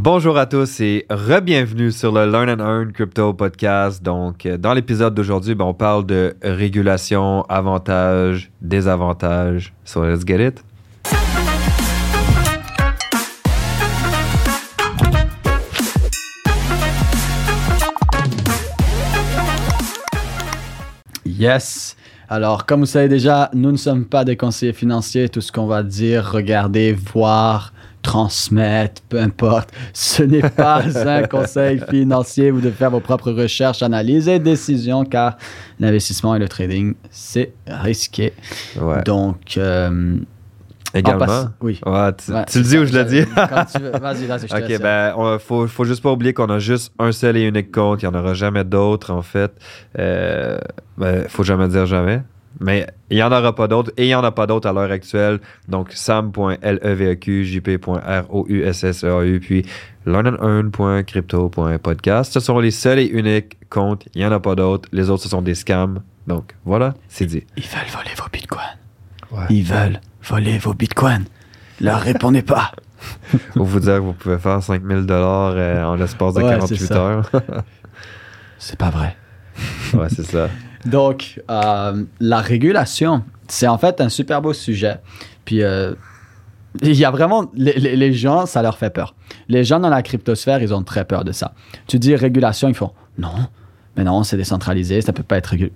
Bonjour 0.00 0.38
à 0.38 0.46
tous 0.46 0.78
et 0.78 1.06
re-bienvenue 1.10 1.90
sur 1.90 2.12
le 2.12 2.24
Learn 2.30 2.48
and 2.48 2.64
Earn 2.64 2.92
Crypto 2.92 3.34
Podcast. 3.34 4.00
Donc, 4.00 4.46
euh, 4.46 4.56
dans 4.56 4.72
l'épisode 4.72 5.12
d'aujourd'hui, 5.12 5.56
ben, 5.56 5.64
on 5.64 5.74
parle 5.74 6.06
de 6.06 6.36
régulation, 6.40 7.42
avantages, 7.48 8.48
désavantages. 8.62 9.74
So, 9.84 10.04
let's 10.04 10.24
get 10.24 10.46
it. 10.46 10.64
Yes. 21.26 21.96
Alors, 22.28 22.66
comme 22.66 22.80
vous 22.80 22.86
savez 22.86 23.08
déjà, 23.08 23.50
nous 23.52 23.72
ne 23.72 23.76
sommes 23.76 24.04
pas 24.04 24.24
des 24.24 24.36
conseillers 24.36 24.72
financiers. 24.72 25.28
Tout 25.28 25.40
ce 25.40 25.50
qu'on 25.50 25.66
va 25.66 25.82
dire, 25.82 26.30
regarder, 26.30 26.92
voir, 26.92 27.72
transmettre, 28.08 29.02
peu 29.10 29.20
importe. 29.20 29.68
Ce 29.92 30.22
n'est 30.22 30.40
pas 30.48 30.82
un 31.06 31.24
conseil 31.24 31.78
financier. 31.90 32.50
Vous 32.50 32.62
devez 32.62 32.72
faire 32.74 32.90
vos 32.90 33.00
propres 33.00 33.32
recherches, 33.32 33.82
analyses 33.82 34.28
et 34.28 34.38
décisions 34.38 35.04
car 35.04 35.36
l'investissement 35.78 36.34
et 36.34 36.38
le 36.38 36.48
trading, 36.48 36.94
c'est 37.10 37.52
risqué. 37.66 38.32
Ouais. 38.80 39.02
Donc, 39.04 39.58
euh, 39.58 40.16
Également? 40.94 41.22
en 41.22 41.26
passe- 41.26 41.48
oui. 41.60 41.78
Ouais, 41.84 42.12
tu, 42.14 42.32
Ouais, 42.32 42.44
tu 42.46 42.58
le 42.58 42.64
dis 42.64 42.70
ça, 42.70 42.80
ou 42.80 42.86
je 42.86 42.92
le 42.98 43.04
dis? 43.04 43.24
Quand 43.34 43.64
tu 43.66 43.78
veux. 43.82 43.90
Vas-y, 44.00 44.24
vas-y, 44.24 44.48
je 44.48 44.54
te 44.54 44.72
Ok, 44.74 44.80
ben, 44.80 45.12
on, 45.18 45.38
faut, 45.38 45.66
faut 45.66 45.84
juste 45.84 46.02
pas 46.02 46.10
oublier 46.10 46.32
qu'on 46.32 46.48
a 46.48 46.58
juste 46.58 46.94
un 46.98 47.12
seul 47.12 47.36
et 47.36 47.42
unique 47.42 47.70
compte. 47.70 48.02
Il 48.02 48.08
n'y 48.08 48.16
en 48.16 48.18
aura 48.18 48.32
jamais 48.32 48.64
d'autres, 48.64 49.12
en 49.12 49.20
fait. 49.20 49.52
Euh, 49.98 50.58
ben, 50.96 51.28
faut 51.28 51.44
jamais 51.44 51.68
dire 51.68 51.84
jamais. 51.84 52.22
Mais 52.60 52.86
il 53.10 53.16
n'y 53.16 53.22
en 53.22 53.30
aura 53.30 53.54
pas 53.54 53.68
d'autres 53.68 53.92
et 53.96 54.04
il 54.04 54.08
n'y 54.08 54.14
en 54.14 54.24
a 54.24 54.32
pas 54.32 54.46
d'autres 54.46 54.68
à 54.68 54.72
l'heure 54.72 54.90
actuelle. 54.90 55.40
Donc, 55.68 55.92
sam.leveq, 55.92 57.30
jp.rousseu, 57.44 59.38
puis 59.40 59.64
learnandearn.crypto.podcast. 60.06 62.32
Ce 62.32 62.40
sont 62.40 62.58
les 62.58 62.70
seuls 62.70 62.98
et 62.98 63.06
uniques 63.06 63.56
comptes. 63.70 64.06
Il 64.14 64.20
n'y 64.20 64.26
en 64.26 64.32
a 64.32 64.40
pas 64.40 64.54
d'autres. 64.54 64.88
Les 64.92 65.10
autres, 65.10 65.22
ce 65.22 65.28
sont 65.28 65.42
des 65.42 65.54
scams. 65.54 66.00
Donc, 66.26 66.54
voilà, 66.64 66.94
c'est 67.08 67.26
dit. 67.26 67.44
Ils 67.56 67.62
veulent 67.64 67.90
voler 67.92 68.10
vos 68.16 68.28
bitcoins. 68.32 68.76
Ouais. 69.30 69.44
Ils 69.50 69.62
veulent 69.64 70.00
voler 70.24 70.58
vos 70.58 70.74
bitcoins. 70.74 71.24
Leur 71.80 72.00
répondez 72.00 72.42
pas. 72.42 72.72
Pour 73.54 73.66
vous 73.66 73.80
dire 73.80 73.94
que 73.96 74.00
vous 74.00 74.12
pouvez 74.14 74.38
faire 74.38 74.62
5000 74.62 75.06
dollars 75.06 75.52
euh, 75.56 75.84
en 75.84 75.94
l'espace 75.94 76.34
de 76.34 76.42
Ouais, 76.42 76.50
48 76.50 76.76
c'est 76.78 76.86
ça. 76.86 76.94
heures. 76.96 77.30
C'est 78.58 78.76
pas 78.78 78.90
vrai. 78.90 79.16
ouais, 79.94 80.08
c'est 80.08 80.24
ça. 80.26 80.48
Donc, 80.86 81.40
euh, 81.50 82.04
la 82.20 82.40
régulation, 82.40 83.24
c'est 83.48 83.66
en 83.66 83.78
fait 83.78 84.00
un 84.00 84.08
super 84.08 84.40
beau 84.42 84.52
sujet. 84.52 84.96
Puis, 85.44 85.62
euh, 85.62 85.94
il 86.82 86.94
y 86.94 87.04
a 87.04 87.10
vraiment. 87.10 87.50
Les, 87.54 87.72
les- 87.96 88.12
gens, 88.12 88.46
ça 88.46 88.62
leur 88.62 88.78
fait 88.78 88.90
peur. 88.90 89.14
Les 89.48 89.64
gens 89.64 89.80
dans 89.80 89.88
la 89.88 90.02
cryptosphère, 90.02 90.62
ils 90.62 90.72
ont 90.74 90.82
très 90.82 91.04
peur 91.04 91.24
de 91.24 91.32
ça. 91.32 91.52
Tu 91.86 91.98
dis 91.98 92.14
régulation, 92.14 92.68
ils 92.68 92.74
font 92.74 92.92
non, 93.16 93.32
mais 93.96 94.04
non, 94.04 94.22
c'est 94.22 94.36
décentralisé, 94.36 95.00
ça 95.00 95.12
peut 95.12 95.22
pas 95.24 95.38
être 95.38 95.46
régulé. 95.48 95.72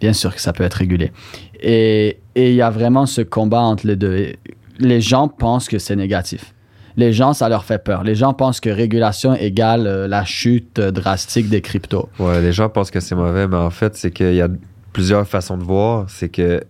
Bien 0.00 0.12
sûr 0.12 0.34
que 0.34 0.40
ça 0.40 0.52
peut 0.52 0.62
être 0.64 0.74
régulé. 0.74 1.12
Et 1.60 2.18
et 2.34 2.50
il 2.50 2.54
y 2.54 2.62
a 2.62 2.70
vraiment 2.70 3.04
ce 3.04 3.20
combat 3.20 3.60
entre 3.60 3.86
les 3.86 3.96
deux. 3.96 4.32
Les 4.78 5.00
gens 5.00 5.26
pensent 5.28 5.68
que 5.68 5.78
c'est 5.78 5.96
négatif. 5.96 6.54
Les 6.98 7.12
gens, 7.14 7.32
ça 7.32 7.48
leur 7.48 7.64
fait 7.64 7.82
peur. 7.82 8.02
Les 8.02 8.14
gens 8.16 8.34
pensent 8.34 8.60
que 8.60 8.68
régulation 8.68 9.32
égale 9.34 9.86
euh, 9.86 10.06
la 10.08 10.24
chute 10.24 10.78
drastique 10.80 11.48
des 11.48 11.60
cryptos. 11.62 12.08
Ouais, 12.18 12.40
les 12.42 12.52
gens 12.52 12.68
pensent 12.68 12.90
que 12.90 13.00
c'est 13.00 13.14
mauvais, 13.14 13.46
mais 13.48 13.56
en 13.56 13.70
fait, 13.70 13.96
c'est 13.96 14.10
qu'il 14.10 14.34
y 14.34 14.42
a 14.42 14.48
plusieurs 14.92 15.26
façons 15.26 15.56
de 15.56 15.62
voir. 15.62 16.10
C'est 16.10 16.28
que 16.28 16.60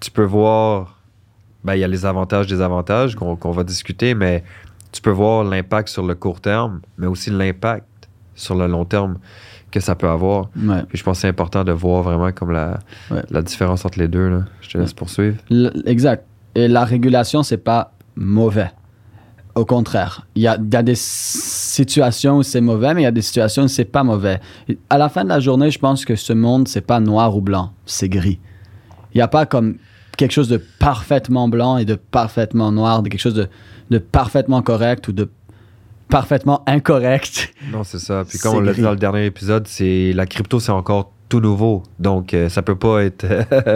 tu 0.00 0.10
peux 0.10 0.24
voir, 0.24 1.00
ben, 1.64 1.74
il 1.74 1.80
y 1.80 1.84
a 1.84 1.88
les 1.88 2.04
avantages, 2.04 2.46
des 2.48 2.60
avantages 2.60 3.14
qu'on 3.14 3.36
qu'on 3.36 3.52
va 3.52 3.62
discuter, 3.64 4.14
mais 4.14 4.42
tu 4.92 5.00
peux 5.00 5.10
voir 5.12 5.44
l'impact 5.44 5.88
sur 5.88 6.04
le 6.04 6.14
court 6.14 6.40
terme, 6.40 6.80
mais 6.98 7.06
aussi 7.06 7.30
l'impact 7.30 7.86
sur 8.34 8.54
le 8.56 8.66
long 8.66 8.84
terme 8.84 9.18
que 9.70 9.78
ça 9.80 9.94
peut 9.94 10.08
avoir. 10.08 10.48
Ouais. 10.56 10.82
Puis 10.88 10.98
je 10.98 11.04
pense 11.04 11.18
que 11.18 11.20
c'est 11.22 11.28
important 11.28 11.62
de 11.64 11.72
voir 11.72 12.02
vraiment 12.02 12.32
comme 12.32 12.50
la, 12.50 12.80
Ouais. 13.10 13.22
la 13.30 13.42
différence 13.42 13.84
entre 13.84 13.98
les 13.98 14.08
deux. 14.08 14.28
Là. 14.30 14.40
Je 14.62 14.68
te 14.70 14.78
laisse 14.78 14.94
poursuivre. 14.94 15.36
L- 15.50 15.82
exact. 15.86 16.24
Et 16.54 16.66
la 16.68 16.84
régulation, 16.84 17.42
c'est 17.42 17.56
pas 17.58 17.92
mauvais. 18.16 18.70
Au 19.56 19.64
contraire, 19.64 20.26
il 20.34 20.42
y 20.42 20.46
a, 20.46 20.58
il 20.62 20.70
y 20.72 20.76
a 20.76 20.82
des 20.82 20.94
situations 20.94 22.36
où 22.36 22.42
c'est 22.42 22.60
mauvais, 22.60 22.92
mais 22.92 23.00
il 23.00 23.04
y 23.04 23.08
a 23.08 23.10
des 23.10 23.22
situations 23.22 23.62
où 23.62 23.68
c'est 23.68 23.86
pas 23.86 24.04
mauvais. 24.04 24.38
À 24.90 24.98
la 24.98 25.08
fin 25.08 25.24
de 25.24 25.30
la 25.30 25.40
journée, 25.40 25.70
je 25.70 25.78
pense 25.78 26.04
que 26.04 26.14
ce 26.14 26.34
monde, 26.34 26.68
c'est 26.68 26.82
pas 26.82 27.00
noir 27.00 27.34
ou 27.34 27.40
blanc, 27.40 27.72
c'est 27.86 28.10
gris. 28.10 28.38
Il 29.14 29.16
n'y 29.16 29.22
a 29.22 29.28
pas 29.28 29.46
comme 29.46 29.76
quelque 30.18 30.32
chose 30.32 30.50
de 30.50 30.58
parfaitement 30.78 31.48
blanc 31.48 31.78
et 31.78 31.86
de 31.86 31.94
parfaitement 31.94 32.70
noir, 32.70 33.02
de 33.02 33.08
quelque 33.08 33.20
chose 33.20 33.34
de, 33.34 33.48
de 33.88 33.96
parfaitement 33.96 34.60
correct 34.60 35.08
ou 35.08 35.12
de 35.12 35.30
parfaitement 36.10 36.62
incorrect. 36.66 37.54
Non, 37.72 37.82
c'est 37.82 37.98
ça. 37.98 38.24
Puis 38.28 38.38
comme 38.38 38.56
on 38.56 38.60
l'a 38.60 38.74
dit 38.74 38.82
dans 38.82 38.90
le 38.90 38.96
dernier 38.96 39.24
épisode, 39.24 39.66
c'est 39.66 40.12
la 40.12 40.26
crypto, 40.26 40.60
c'est 40.60 40.70
encore 40.70 41.12
tout 41.30 41.40
nouveau. 41.40 41.82
Donc, 41.98 42.34
euh, 42.34 42.50
ça 42.50 42.60
peut 42.60 42.76
pas 42.76 43.04
être, 43.04 43.24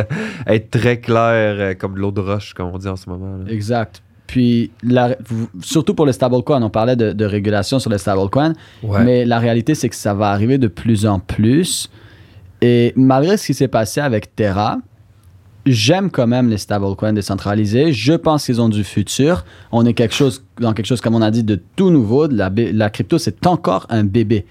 être 0.47 0.71
très 0.71 1.01
clair 1.01 1.57
euh, 1.59 1.75
comme 1.75 1.95
de 1.95 2.01
l'eau 2.01 2.12
de 2.12 2.21
roche, 2.21 2.53
comme 2.53 2.69
on 2.69 2.79
dit 2.79 2.89
en 2.89 2.97
ce 2.97 3.09
moment. 3.09 3.39
là. 3.39 3.51
Exact. 3.51 4.03
Puis, 4.31 4.71
la- 4.85 5.17
surtout 5.61 5.93
pour 5.93 6.07
les 6.07 6.13
stablecoins, 6.13 6.63
on 6.63 6.71
parlait 6.71 6.95
de, 6.95 7.11
de 7.11 7.25
régulation 7.25 7.81
sur 7.81 7.91
les 7.91 7.99
stablecoins. 7.99 8.53
Ouais. 8.81 9.03
Mais 9.03 9.25
la 9.25 9.41
réalité, 9.41 9.75
c'est 9.75 9.89
que 9.89 9.97
ça 9.97 10.15
va 10.15 10.31
arriver 10.31 10.57
de 10.57 10.69
plus 10.69 11.05
en 11.05 11.19
plus. 11.19 11.91
Et 12.63 12.93
malgré 12.95 13.37
ce 13.37 13.47
qui 13.47 13.55
s'est 13.55 13.67
passé 13.67 14.01
avec 14.01 14.37
Terra, 14.37 14.79
j'aime 15.67 16.13
quand 16.13 16.29
même 16.29 16.49
les 16.49 16.59
stablecoins 16.59 17.13
décentralisés. 17.13 17.93
Je 17.93 18.13
pense 18.13 18.45
qu'ils 18.47 18.61
ont 18.61 18.69
du 18.69 18.85
futur. 18.85 19.45
On 19.73 19.85
est 19.85 19.95
quelque 19.95 20.15
chose, 20.15 20.45
dans 20.61 20.75
quelque 20.75 20.87
chose, 20.87 21.01
comme 21.01 21.17
on 21.17 21.23
a 21.23 21.33
dit, 21.33 21.43
de 21.43 21.61
tout 21.75 21.91
nouveau. 21.91 22.29
De 22.29 22.37
la, 22.73 22.89
crypto, 22.91 23.19
c'est 23.19 23.45
encore 23.49 23.85
un 23.91 24.05
bébé. 24.05 24.47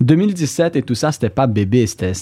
2017 0.00 0.74
et 0.74 0.82
tout 0.82 0.96
ça, 0.96 1.12
c'était 1.12 1.30
pas 1.30 1.46
bébé. 1.46 1.86
C'était, 1.86 2.12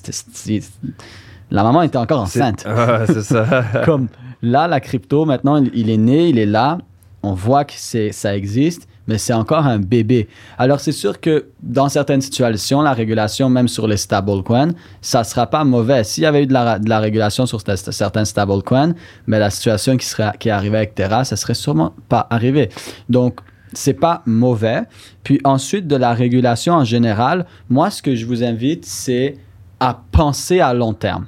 la 1.50 1.62
maman 1.62 1.80
était 1.80 1.96
encore 1.96 2.20
enceinte. 2.20 2.64
Ah, 2.68 3.06
c'est 3.06 3.22
ça. 3.22 3.64
Comme 3.86 4.08
là, 4.42 4.68
la 4.68 4.80
crypto, 4.80 5.24
maintenant, 5.24 5.64
il 5.72 5.88
est 5.88 5.96
né, 5.96 6.28
il 6.28 6.38
est 6.38 6.44
là. 6.44 6.76
On 7.22 7.34
voit 7.34 7.64
que 7.64 7.74
ça 7.76 8.36
existe, 8.36 8.88
mais 9.06 9.18
c'est 9.18 9.32
encore 9.32 9.66
un 9.66 9.78
bébé. 9.78 10.28
Alors, 10.56 10.80
c'est 10.80 10.92
sûr 10.92 11.20
que 11.20 11.46
dans 11.62 11.88
certaines 11.88 12.20
situations, 12.20 12.80
la 12.80 12.92
régulation, 12.92 13.50
même 13.50 13.68
sur 13.68 13.86
les 13.86 13.96
stablecoins, 13.96 14.72
ça 15.02 15.20
ne 15.20 15.24
sera 15.24 15.46
pas 15.46 15.64
mauvais. 15.64 16.04
S'il 16.04 16.22
y 16.22 16.26
avait 16.26 16.44
eu 16.44 16.46
de 16.46 16.52
la, 16.52 16.78
de 16.78 16.88
la 16.88 17.00
régulation 17.00 17.44
sur 17.44 17.60
certains 17.60 18.24
stablecoins, 18.24 18.94
mais 19.26 19.38
la 19.38 19.50
situation 19.50 19.96
qui, 19.96 20.06
serait, 20.06 20.32
qui 20.38 20.48
est 20.48 20.52
arrivée 20.52 20.78
avec 20.78 20.94
Terra, 20.94 21.24
ça 21.24 21.36
serait 21.36 21.54
sûrement 21.54 21.92
pas 22.08 22.26
arrivé. 22.30 22.70
Donc, 23.08 23.40
c'est 23.72 23.94
pas 23.94 24.22
mauvais. 24.26 24.82
Puis 25.22 25.40
ensuite, 25.44 25.86
de 25.86 25.96
la 25.96 26.14
régulation 26.14 26.74
en 26.74 26.84
général, 26.84 27.46
moi, 27.68 27.90
ce 27.90 28.02
que 28.02 28.14
je 28.14 28.26
vous 28.26 28.42
invite, 28.42 28.84
c'est 28.86 29.36
à 29.78 30.00
penser 30.12 30.60
à 30.60 30.74
long 30.74 30.92
terme. 30.92 31.26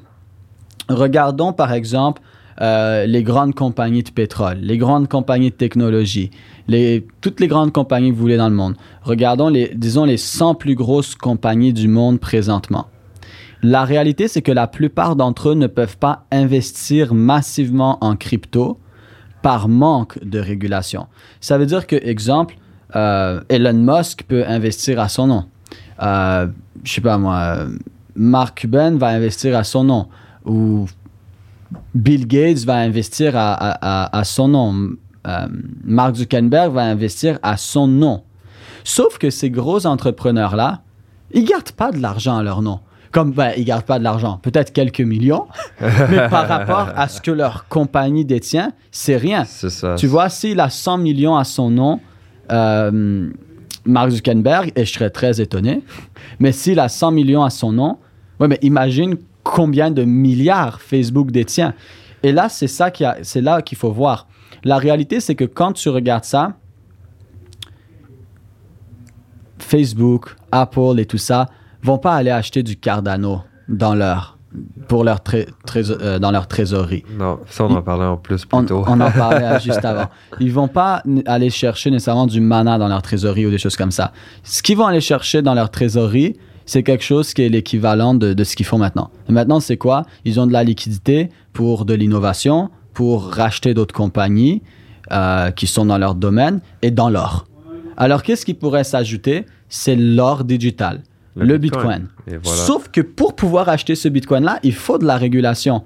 Regardons 0.89 1.53
par 1.53 1.73
exemple 1.73 2.21
euh, 2.61 3.07
les 3.07 3.23
grandes 3.23 3.55
compagnies 3.55 4.03
de 4.03 4.11
pétrole, 4.11 4.59
les 4.61 4.79
grandes 4.79 5.09
compagnies 5.09 5.51
de 5.51 5.57
technologie, 5.57 6.31
toutes 7.21 7.41
les 7.41 7.49
grandes 7.49 7.73
compagnies 7.73 8.11
que 8.11 8.15
vous 8.15 8.21
voulez 8.21 8.37
dans 8.37 8.49
le 8.49 8.55
monde. 8.55 8.75
Regardons 9.03 9.49
les, 9.49 9.73
disons, 9.75 10.05
les 10.05 10.17
100 10.17 10.57
plus 10.57 10.75
grosses 10.75 11.15
compagnies 11.15 11.73
du 11.73 11.89
monde 11.89 12.21
présentement. 12.21 12.87
La 13.63 13.85
réalité, 13.85 14.29
c'est 14.29 14.43
que 14.43 14.53
la 14.53 14.67
plupart 14.67 15.17
d'entre 15.17 15.51
eux 15.51 15.55
ne 15.55 15.69
peuvent 15.69 15.97
pas 15.97 16.27
investir 16.33 17.15
massivement 17.15 17.99
en 18.01 18.17
crypto 18.17 18.79
par 19.41 19.69
manque 19.69 20.23
de 20.25 20.39
régulation. 20.39 21.07
Ça 21.41 21.59
veut 21.59 21.67
dire 21.67 21.87
que, 21.87 21.97
exemple, 21.97 22.57
euh, 22.97 23.41
Elon 23.49 23.73
Musk 23.75 24.25
peut 24.25 24.45
investir 24.47 25.01
à 25.01 25.09
son 25.09 25.29
nom. 25.29 25.45
Euh, 26.03 26.49
je 26.83 26.93
sais 26.93 27.01
pas 27.01 27.19
moi, 27.19 27.67
Mark 28.15 28.61
Cuban 28.61 28.97
va 28.97 29.09
investir 29.09 29.57
à 29.57 29.65
son 29.65 29.85
nom. 29.85 30.09
Ou 30.45 30.87
Bill 31.95 32.27
Gates 32.27 32.65
va 32.65 32.77
investir 32.77 33.37
à, 33.37 33.53
à- 33.55 34.19
à- 34.19 34.25
son 34.25 34.49
nom. 34.49 34.91
Euh, 35.27 35.47
Mark 35.85 36.17
Zuckerberg 36.17 36.73
va 36.73 36.83
investir 36.83 37.39
à 37.43 37.57
son 37.57 37.87
nom. 37.87 38.23
Sauf 38.85 39.19
que 39.19 39.31
ces 39.31 39.51
gros 39.51 39.87
entrepreneurs-là, 39.87 40.81
ils 41.33 41.45
gardent 41.45 41.73
pas 41.73 41.93
de 41.93 41.99
l'argent 41.99 42.37
à 42.39 42.43
leur 42.43 42.63
nom. 42.63 42.81
Comme, 43.13 43.33
ben, 43.33 43.53
ils 43.59 43.65
gardent 43.67 43.85
pas 43.85 43.99
de 43.99 44.05
l'argent, 44.05 44.39
peut-être 44.43 44.73
quelques 44.73 45.03
millions, 45.03 45.47
mais 45.81 46.29
par 46.31 46.49
rapport 46.49 46.89
à 46.97 47.09
ce 47.09 47.21
que 47.21 47.31
leur 47.31 47.69
compagnie 47.69 48.25
détient, 48.25 48.73
c'est 48.91 49.17
rien. 49.19 49.45
C'est 49.45 49.69
ça. 49.71 49.97
Tu 49.97 50.07
vois, 50.07 50.31
s'il 50.31 50.59
a 50.61 50.71
100 50.71 50.97
millions 50.99 51.37
à 51.37 51.45
son 51.45 51.69
nom, 51.69 52.01
euh, 52.51 53.29
Mark 53.85 54.11
Zuckerberg, 54.11 54.73
et 54.77 54.85
je 54.87 54.93
serais 54.93 55.11
très 55.11 55.41
étonné, 55.43 55.83
mais 56.41 56.53
s'il 56.53 56.81
a 56.81 56.89
100 56.89 57.11
millions 57.11 57.43
à 57.45 57.51
son 57.51 57.71
nom, 57.73 57.99
ouais, 58.41 58.49
mais 58.49 58.59
imagine 58.63 59.17
combien 59.43 59.91
de 59.91 60.05
milliards 60.05 60.81
Facebook 60.81 61.31
détient. 61.31 61.75
Et 62.23 62.33
là, 62.33 62.49
c'est 62.49 62.69
ça 62.69 62.91
qui 62.91 63.05
c'est 63.23 63.41
là 63.41 63.63
qu'il 63.63 63.77
faut 63.79 63.91
voir. 63.93 64.27
La 64.65 64.77
réalité, 64.79 65.19
c'est 65.21 65.35
que 65.35 65.45
quand 65.45 65.73
tu 65.73 65.89
regardes 65.89 66.25
ça, 66.25 66.55
Facebook, 69.59 70.37
Apple 70.51 70.99
et 70.99 71.07
tout 71.07 71.19
ça 71.19 71.49
vont 71.83 71.99
pas 71.99 72.15
aller 72.15 72.31
acheter 72.31 72.63
du 72.63 72.77
Cardano 72.77 73.41
dans 73.69 73.95
leur 73.95 74.39
pour 74.87 75.03
leur 75.03 75.23
tré- 75.23 75.47
euh, 75.77 76.19
dans 76.19 76.31
leur 76.31 76.47
trésorerie. 76.47 77.05
Non, 77.19 77.41
ça, 77.49 77.65
on 77.65 77.75
en 77.75 77.81
parlait 77.81 78.05
en 78.05 78.19
plus 78.19 78.45
plus 78.45 78.59
On, 78.59 78.65
tôt. 78.67 78.85
on 78.87 79.01
en 79.01 79.11
parlait 79.19 79.59
juste 79.61 79.83
avant. 79.85 80.09
Ils 80.41 80.53
vont 80.53 80.69
pas 80.69 81.03
aller 81.25 81.49
chercher 81.49 81.91
nécessairement 81.91 82.27
du 82.27 82.41
mana 82.43 82.77
dans 82.77 82.89
leur 82.89 83.01
trésorerie 83.01 83.47
ou 83.47 83.51
des 83.51 83.57
choses 83.57 83.77
comme 83.77 83.91
ça. 83.93 84.13
Ce 84.43 84.63
qu'ils 84.63 84.77
vont 84.77 84.85
aller 84.87 85.01
chercher 85.01 85.41
dans 85.41 85.55
leur 85.55 85.71
trésorerie, 85.71 86.37
c'est 86.67 86.83
quelque 86.83 87.05
chose 87.05 87.35
qui 87.35 87.43
est 87.43 87.49
l'équivalent 87.49 88.15
de, 88.15 88.33
de 88.33 88.45
ce 88.45 88.57
qu'ils 88.57 88.67
font 88.67 88.79
maintenant. 88.79 89.11
Et 89.29 89.33
maintenant, 89.33 89.61
c'est 89.61 89.77
quoi? 89.77 90.05
Ils 90.25 90.41
ont 90.41 90.47
de 90.47 90.53
la 90.53 90.65
liquidité 90.65 91.29
pour 91.53 91.85
de 91.85 91.95
l'innovation, 91.95 92.71
pour 92.95 93.27
racheter 93.27 93.75
d'autres 93.75 93.95
compagnies 93.95 94.63
euh, 95.11 95.51
qui 95.51 95.67
sont 95.67 95.87
dans 95.87 95.99
leur 95.99 96.15
domaine 96.15 96.61
et 96.83 96.91
dans 96.91 97.11
l'or. 97.11 97.47
Alors, 97.97 98.23
qu'est-ce 98.23 98.47
qui 98.47 98.55
pourrait 98.55 98.85
s'ajouter? 98.85 99.47
C'est 99.69 99.97
l'or 99.97 100.45
digital, 100.45 101.03
le, 101.35 101.57
Bitcoin. 101.59 102.09
Voilà. 102.27 102.41
Sauf 102.43 102.89
que 102.89 103.01
pour 103.01 103.35
pouvoir 103.35 103.69
acheter 103.69 103.95
ce 103.95 104.09
Bitcoin-là, 104.09 104.59
il 104.63 104.75
faut 104.75 104.99
de 104.99 105.05
la 105.05 105.17
régulation. 105.17 105.83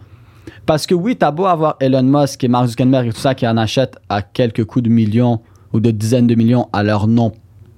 Parce 0.64 0.86
que 0.86 0.94
oui, 0.94 1.16
t'as 1.16 1.30
beau 1.30 1.46
avoir 1.46 1.76
Elon 1.80 2.02
Musk 2.02 2.42
et 2.44 2.48
Mark 2.48 2.66
Zuckerberg 2.68 3.08
et 3.08 3.12
tout 3.12 3.20
ça 3.20 3.34
qui 3.34 3.46
en 3.46 3.56
achètent 3.56 3.98
à 4.08 4.22
quelques 4.22 4.64
coups 4.64 4.84
de 4.84 4.88
millions 4.88 5.40
ou 5.72 5.80
de 5.80 5.90
dizaines 5.90 6.26
de 6.26 6.34
millions 6.34 6.68
à 6.72 6.82
leur 6.82 7.06
nom 7.06 7.32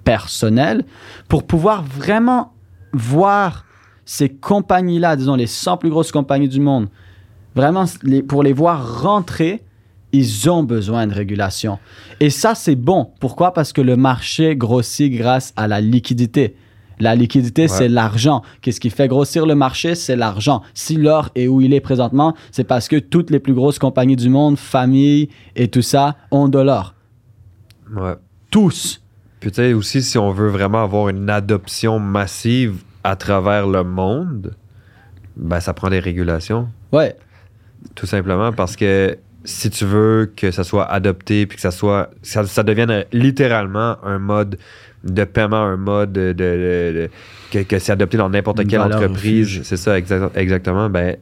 personnel, 0.05 0.85
pour 1.29 1.47
pouvoir 1.47 1.83
vraiment 1.85 2.53
voir 2.93 3.65
ces 4.05 4.29
compagnies-là, 4.29 5.17
disons 5.17 5.35
les 5.35 5.47
100 5.47 5.77
plus 5.77 5.91
grosses 5.91 6.13
compagnies 6.13 6.49
du 6.49 6.61
monde, 6.61 6.89
vraiment 7.55 7.85
les- 8.03 8.23
pour 8.23 8.43
les 8.43 8.53
voir 8.53 9.03
rentrer, 9.03 9.63
ils 10.13 10.49
ont 10.49 10.63
besoin 10.63 11.07
de 11.07 11.13
régulation. 11.13 11.79
Et 12.21 12.31
ça, 12.31 12.55
c'est 12.55 12.77
bon. 12.77 13.11
Pourquoi? 13.21 13.53
Parce 13.53 13.73
que 13.75 13.83
le 13.83 13.97
marché 13.97 14.57
grossit 14.57 15.13
grâce 15.13 15.53
à 15.57 15.69
la 15.69 15.81
liquidité. 15.83 16.57
La 17.01 17.15
liquidité, 17.15 17.63
Ouais. 17.63 17.69
c'est 17.69 17.89
l'argent. 17.89 18.43
Qu'est-ce 18.63 18.81
qui 18.81 18.91
fait 18.91 19.07
grossir 19.07 19.45
le 19.47 19.55
marché? 19.55 19.95
C'est 19.95 20.17
l'argent. 20.17 20.63
Si 20.75 20.97
l'or 20.97 21.29
est 21.37 21.47
où 21.47 21.61
il 21.61 21.73
est 21.75 21.81
présentement, 21.81 22.35
c'est 22.51 22.65
parce 22.65 22.89
que 22.89 22.97
toutes 22.97 23.31
les 23.31 23.39
plus 23.39 23.53
grosses 23.55 23.79
compagnies 23.79 24.17
du 24.17 24.31
monde, 24.31 24.57
familles 24.59 25.29
et 25.55 25.69
tout 25.69 25.83
ça, 25.83 26.17
ont 26.31 26.49
de 26.49 26.59
l'or. 26.59 26.95
Ouais. 27.95 28.15
Tous. 28.51 29.01
Puis 29.41 29.51
tu 29.53 29.57
sais, 29.57 29.73
aussi, 29.73 30.03
si 30.03 30.19
on 30.19 30.33
veut 30.33 30.49
vraiment 30.49 30.83
avoir 30.83 31.09
une 31.09 31.31
adoption 31.31 31.99
massive 31.99 32.83
à 33.05 33.15
travers 33.17 33.67
le 33.67 33.85
monde, 33.85 34.55
ben 35.37 35.61
ça 35.61 35.73
prend 35.75 35.91
des 35.91 36.01
régulations. 36.01 36.69
Ouais. 36.93 37.15
Tout 37.95 38.07
simplement 38.07 38.53
parce 38.53 38.75
que 38.75 39.17
si 39.45 39.71
tu 39.71 39.85
veux 39.85 40.33
que 40.35 40.51
ça 40.51 40.65
soit 40.65 40.85
adopté 40.91 41.47
puis 41.47 41.57
que 41.57 41.63
ça 41.63 41.71
soit 41.71 42.11
ça, 42.23 42.45
ça 42.45 42.63
devienne 42.65 43.05
littéralement 43.13 43.97
un 44.05 44.19
mode 44.19 44.59
de 45.05 45.23
paiement, 45.25 45.63
un 45.63 45.77
mode 45.77 46.13
de, 46.13 46.33
de- 46.33 46.33
de- 46.33 46.93
de- 47.03 47.11
que, 47.53 47.63
que 47.63 47.79
c'est 47.79 47.93
adopté 47.93 48.17
dans 48.19 48.29
n'importe 48.29 48.59
quelle 48.67 48.81
valeur 48.81 48.99
entreprise, 49.11 49.61
c'est 49.63 49.77
ça 49.77 49.97
exa- 49.99 50.31
exactement, 50.35 50.91
ben 50.91 51.17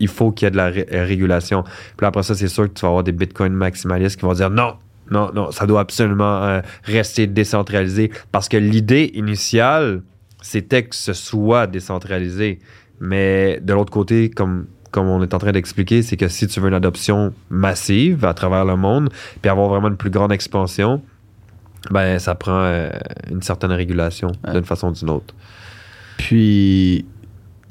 il 0.00 0.08
faut 0.08 0.32
qu'il 0.32 0.46
y 0.46 0.48
ait 0.48 0.50
de 0.50 0.56
la 0.56 0.70
ré- 0.70 0.86
régulation. 0.90 1.62
Puis 1.98 2.06
après 2.06 2.22
ça, 2.22 2.34
c'est 2.34 2.48
sûr 2.48 2.64
que 2.64 2.72
tu 2.72 2.80
vas 2.80 2.88
avoir 2.88 3.04
des 3.04 3.12
bitcoins 3.12 3.52
maximalistes 3.52 4.18
qui 4.18 4.24
vont 4.24 4.32
dire 4.32 4.48
non, 4.48 4.76
non, 5.10 5.30
non, 5.34 5.50
ça 5.50 5.66
doit 5.66 5.80
absolument 5.80 6.42
euh, 6.44 6.60
rester 6.84 7.26
décentralisé 7.26 8.10
parce 8.32 8.48
que 8.48 8.56
l'idée 8.56 9.10
initiale, 9.14 10.02
c'était 10.40 10.84
que 10.84 10.94
ce 10.94 11.12
soit 11.12 11.66
décentralisé. 11.66 12.58
Mais 13.00 13.60
de 13.62 13.72
l'autre 13.72 13.92
côté, 13.92 14.30
comme, 14.30 14.66
comme 14.90 15.08
on 15.08 15.22
est 15.22 15.34
en 15.34 15.38
train 15.38 15.52
d'expliquer, 15.52 16.02
c'est 16.02 16.16
que 16.16 16.28
si 16.28 16.46
tu 16.46 16.60
veux 16.60 16.68
une 16.68 16.74
adoption 16.74 17.32
massive 17.48 18.24
à 18.24 18.34
travers 18.34 18.64
le 18.64 18.76
monde, 18.76 19.10
puis 19.42 19.50
avoir 19.50 19.68
vraiment 19.68 19.88
une 19.88 19.96
plus 19.96 20.10
grande 20.10 20.32
expansion, 20.32 21.02
ben 21.90 22.18
ça 22.18 22.34
prend 22.34 22.60
euh, 22.62 22.90
une 23.30 23.42
certaine 23.42 23.72
régulation 23.72 24.32
Ouais. 24.46 24.52
d'une 24.52 24.64
façon 24.64 24.88
ou 24.90 24.92
d'une 24.92 25.10
autre. 25.10 25.34
Puis, 26.18 27.06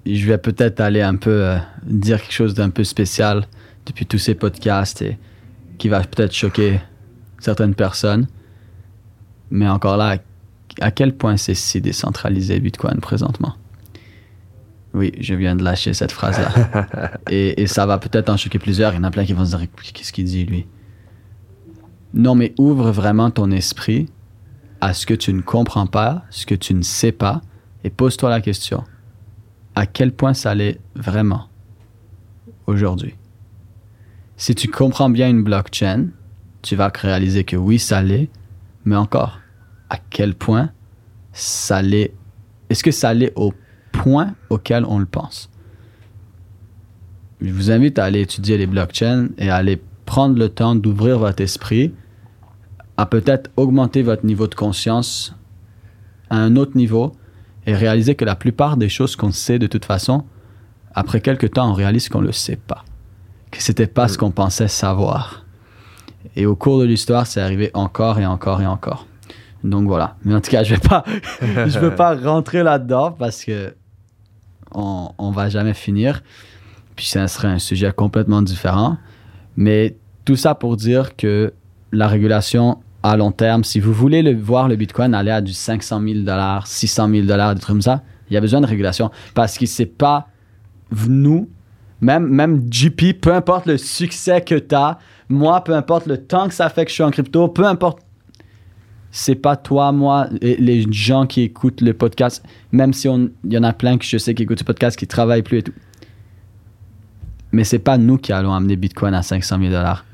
je 0.06 0.26
vais 0.26 0.38
peut-être 0.40 0.80
aller 0.82 1.02
un 1.02 1.16
peu 1.16 1.46
euh, 1.46 1.58
dire 1.86 2.20
quelque 2.22 2.34
chose 2.34 2.54
d'un 2.56 2.72
peu 2.72 2.84
spécial 2.84 3.46
depuis 3.86 4.06
tous 4.06 4.18
ces 4.18 4.34
podcasts 4.36 5.02
et 5.04 5.18
qui 5.78 5.90
va 5.90 6.02
peut-être 6.02 6.34
choquer 6.34 6.80
certaines 7.40 7.76
personnes. 7.76 8.28
Mais 9.52 9.68
encore 9.68 9.98
là, 9.98 10.18
à 10.82 10.92
quel 10.92 11.16
point 11.16 11.38
c'est 11.38 11.56
si 11.56 11.82
décentralisé 11.82 12.60
Bitcoin 12.60 13.00
présentement? 13.00 13.56
Oui, 14.94 15.12
je 15.20 15.36
viens 15.36 15.56
de 15.56 15.64
lâcher 15.64 15.94
cette 15.94 16.12
phrase-là. 16.12 17.12
et, 17.30 17.62
et 17.62 17.68
ça 17.68 17.86
va 17.86 17.98
peut-être 18.00 18.30
en 18.30 18.38
choquer 18.38 18.60
plusieurs. 18.60 18.94
Il 18.94 18.98
y 18.98 19.00
en 19.00 19.04
a 19.04 19.12
plein 19.12 19.26
qui 19.26 19.34
vont 19.34 19.46
se 19.46 19.56
dire 19.56 19.68
Qu'est-ce 19.94 20.12
qu'il 20.12 20.26
dit, 20.26 20.46
lui? 20.46 20.68
Non, 22.14 22.34
mais 22.34 22.54
ouvre 22.58 22.92
vraiment 22.92 23.30
ton 23.30 23.52
esprit 23.52 24.10
à 24.82 24.94
ce 24.94 25.06
que 25.06 25.14
tu 25.14 25.34
ne 25.34 25.42
comprends 25.42 25.86
pas, 25.86 26.24
ce 26.30 26.46
que 26.46 26.56
tu 26.56 26.74
ne 26.74 26.82
sais 26.82 27.12
pas, 27.12 27.42
et 27.84 27.90
pose-toi 27.90 28.30
la 28.30 28.42
question 28.42 28.84
à 29.80 29.86
quel 29.86 30.12
point 30.12 30.34
ça 30.34 30.54
l'est 30.54 30.80
vraiment 30.96 31.48
aujourd'hui? 32.68 33.16
Si 34.36 34.54
tu 34.54 34.68
comprends 34.68 35.10
bien 35.10 35.30
une 35.30 35.44
blockchain, 35.44 36.08
tu 36.62 36.76
vas 36.76 36.92
réaliser 36.94 37.44
que 37.44 37.56
oui, 37.56 37.80
ça 37.80 38.02
l'est, 38.02 38.30
mais 38.86 38.96
encore, 38.96 39.40
à 39.90 39.98
quel 40.10 40.36
point 40.36 40.72
ça 41.32 41.82
l'est? 41.82 42.14
Est-ce 42.70 42.84
que 42.84 42.92
ça 42.92 43.14
l'est 43.14 43.34
au 43.36 43.54
point 43.92 44.36
auquel 44.50 44.86
on 44.86 45.00
le 45.00 45.06
pense? 45.06 45.50
Je 47.42 47.52
vous 47.52 47.72
invite 47.72 47.98
à 48.00 48.06
aller 48.06 48.22
étudier 48.22 48.58
les 48.58 48.68
blockchains 48.68 49.30
et 49.38 49.50
à 49.50 49.56
aller 49.56 49.82
prendre 50.06 50.38
le 50.38 50.50
temps 50.50 50.76
d'ouvrir 50.76 51.20
votre 51.20 51.42
esprit 51.42 51.94
à 52.98 53.06
peut-être 53.06 53.50
augmenter 53.56 54.02
votre 54.02 54.26
niveau 54.26 54.48
de 54.48 54.56
conscience 54.56 55.34
à 56.30 56.38
un 56.38 56.58
autre 56.58 56.76
niveau 56.76 57.14
et 57.66 57.74
réaliser 57.74 58.16
que 58.16 58.26
la 58.26 58.36
plupart 58.36 58.76
des 58.76 58.90
choses 58.90 59.16
qu'on 59.16 59.32
sait 59.32 59.58
de 59.58 59.68
toute 59.68 59.86
façon, 59.86 60.26
après 60.94 61.22
quelques 61.22 61.52
temps, 61.52 61.70
on 61.70 61.74
réalise 61.74 62.10
qu'on 62.10 62.22
ne 62.22 62.28
le 62.28 62.34
sait 62.34 62.58
pas. 62.58 62.84
Que 63.52 63.62
c'était 63.62 63.88
pas 63.88 64.10
ce 64.10 64.18
qu'on 64.18 64.32
pensait 64.32 64.68
savoir. 64.68 65.46
Et 66.36 66.46
au 66.46 66.56
cours 66.56 66.80
de 66.80 66.86
l'histoire, 66.86 67.28
c'est 67.28 67.42
arrivé 67.42 67.72
encore 67.74 68.20
et 68.20 68.26
encore 68.26 68.62
et 68.62 68.68
encore. 68.68 69.08
Donc 69.64 69.88
voilà. 69.88 70.16
Mais 70.24 70.34
en 70.34 70.42
tout 70.42 70.52
cas, 70.52 70.64
je 70.64 70.76
vais 70.76 70.82
pas, 70.82 71.04
veux 71.42 71.96
pas 71.96 72.16
rentrer 72.16 72.64
là-dedans 72.64 73.12
parce 73.12 73.44
que 73.44 73.74
on, 74.72 75.32
va 75.32 75.50
jamais 75.50 75.74
finir. 75.74 76.22
Puis 76.96 77.08
ça 77.08 77.28
serait 77.28 77.48
un 77.48 77.60
sujet 77.60 77.92
complètement 77.92 78.42
différent. 78.42 78.98
Mais 79.56 79.98
tout 80.26 80.36
ça 80.36 80.56
pour 80.56 80.78
dire 80.78 81.16
que 81.16 81.54
la 81.92 82.08
régulation 82.08 82.80
à 83.02 83.18
long 83.18 83.32
terme, 83.32 83.64
si 83.64 83.80
vous 83.80 83.94
voulez 83.94 84.22
le, 84.22 84.36
voir 84.36 84.68
le 84.68 84.76
Bitcoin 84.76 85.14
aller 85.14 85.32
à 85.32 85.42
du 85.42 85.54
500 85.54 86.02
000 86.02 86.20
dollars, 86.20 86.68
600 86.68 87.10
000 87.10 87.26
dollars, 87.26 87.56
des 87.56 87.62
trucs 87.62 87.76
comme 87.76 87.82
ça, 87.82 88.04
il 88.30 88.34
y 88.34 88.38
a 88.38 88.42
besoin 88.42 88.62
de 88.62 88.68
régulation 88.68 89.10
parce 89.34 89.58
que 89.58 89.66
c'est 89.66 89.86
pas 89.86 90.28
nous, 91.08 91.50
même, 92.02 92.28
même 92.28 92.66
JP, 92.72 93.20
peu 93.22 93.34
importe 93.34 93.66
le 93.66 93.78
succès 93.78 94.42
que 94.42 94.56
tu 94.56 94.76
as, 94.76 94.98
moi, 95.28 95.64
peu 95.64 95.74
importe 95.76 96.06
le 96.08 96.18
temps 96.18 96.48
que 96.48 96.54
ça 96.54 96.70
fait 96.70 96.86
que 96.86 96.90
je 96.90 96.96
suis 96.96 97.04
en 97.04 97.12
crypto, 97.12 97.48
peu 97.50 97.66
importe, 97.66 98.00
c'est 99.12 99.36
pas 99.36 99.56
toi, 99.56 99.92
moi, 99.92 100.28
et 100.42 100.56
les 100.58 100.86
gens 100.92 101.26
qui 101.26 101.42
écoutent 101.42 101.82
le 101.82 101.94
podcast, 101.94 102.44
même 102.72 102.94
si 102.94 103.08
on- 103.08 103.30
il 103.44 103.54
y 103.54 103.58
en 103.58 103.64
a 103.64 103.74
plein 103.74 103.98
que 103.98 104.06
je 104.06 104.18
sais 104.18 104.34
qui 104.36 104.44
écoutent 104.44 104.60
le 104.62 104.66
podcast, 104.66 104.98
qui 104.98 105.08
travaillent 105.08 105.42
plus 105.44 105.58
et 105.60 105.64
tout. 105.64 105.74
Mais 107.52 107.64
c'est 107.64 107.80
pas 107.80 107.98
nous 107.98 108.18
qui 108.18 108.32
allons 108.32 108.54
amener 108.54 108.76
Bitcoin 108.76 109.14
à 109.14 109.24
500 109.24 109.58
000 109.60 109.72
dollars. 109.72 110.06